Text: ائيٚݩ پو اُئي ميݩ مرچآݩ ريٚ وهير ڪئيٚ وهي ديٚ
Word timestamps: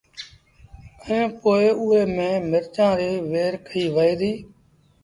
ائيٚݩ 1.05 1.33
پو 1.39 1.51
اُئي 1.79 2.01
ميݩ 2.15 2.43
مرچآݩ 2.51 2.97
ريٚ 2.99 3.23
وهير 3.29 3.53
ڪئيٚ 3.67 3.93
وهي 3.95 4.13
ديٚ 4.19 4.39